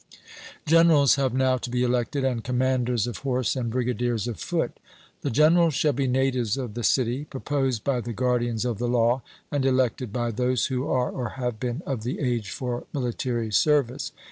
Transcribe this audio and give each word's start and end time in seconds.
Generals 0.65 1.13
have 1.13 1.31
now 1.31 1.57
to 1.59 1.69
be 1.69 1.83
elected, 1.83 2.23
and 2.25 2.43
commanders 2.43 3.05
of 3.05 3.19
horse 3.19 3.55
and 3.55 3.69
brigadiers 3.71 4.27
of 4.27 4.39
foot. 4.39 4.79
The 5.21 5.29
generals 5.29 5.75
shall 5.75 5.93
be 5.93 6.07
natives 6.07 6.57
of 6.57 6.73
the 6.73 6.83
city, 6.83 7.25
proposed 7.25 7.83
by 7.83 8.01
the 8.01 8.11
guardians 8.11 8.65
of 8.65 8.79
the 8.79 8.87
law, 8.87 9.21
and 9.51 9.63
elected 9.63 10.11
by 10.11 10.31
those 10.31 10.65
who 10.65 10.87
are 10.87 11.11
or 11.11 11.29
have 11.37 11.59
been 11.59 11.83
of 11.85 12.01
the 12.01 12.17
age 12.19 12.49
for 12.49 12.85
military 12.93 13.51
service. 13.51 14.11